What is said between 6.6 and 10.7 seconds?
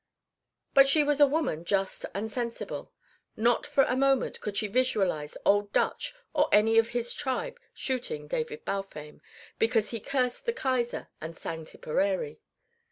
of his tribe shooting David Balfame because he cursed the